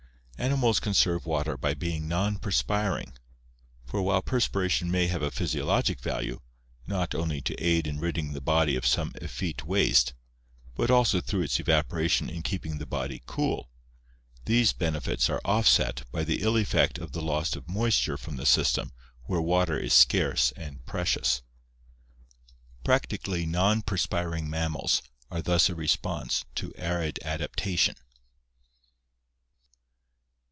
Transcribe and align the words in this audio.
Animals 0.49 0.79
conserve 0.79 1.27
water 1.27 1.55
by 1.55 1.75
being 1.75 2.07
non 2.07 2.39
perspiring, 2.39 3.13
for 3.85 4.01
while 4.01 4.23
per 4.23 4.39
spiration 4.39 4.87
may 4.87 5.05
have 5.05 5.21
a 5.21 5.29
physiologic 5.29 5.99
value, 6.01 6.39
not 6.87 7.13
only 7.13 7.41
to 7.41 7.53
aid 7.63 7.85
in 7.85 7.99
ridding 7.99 8.33
the 8.33 8.41
body 8.41 8.75
of 8.75 8.83
some 8.87 9.11
effete 9.21 9.63
waste, 9.67 10.15
but 10.73 10.89
also, 10.89 11.21
through 11.21 11.43
its 11.43 11.59
evaporation, 11.59 12.27
in 12.27 12.41
keeping 12.41 12.79
the 12.79 12.87
body 12.87 13.21
cool, 13.27 13.69
these 14.45 14.73
benefits 14.73 15.29
are 15.29 15.41
offset 15.45 16.05
by 16.11 16.23
the 16.23 16.41
ill 16.41 16.57
effect 16.57 16.97
of 16.97 17.11
the 17.11 17.21
loss 17.21 17.55
of 17.55 17.69
moisture 17.69 18.17
from 18.17 18.37
the 18.37 18.45
system 18.47 18.91
where 19.25 19.39
water 19.39 19.77
is 19.77 19.93
scarce 19.93 20.51
and 20.53 20.83
precious. 20.87 21.43
Practically 22.83 23.45
non 23.45 23.83
perspiring 23.83 24.49
mammals 24.49 25.03
are 25.29 25.43
thus 25.43 25.69
a 25.69 25.75
response 25.75 26.45
to 26.55 26.73
arid 26.79 27.19
adaptation. 27.21 27.93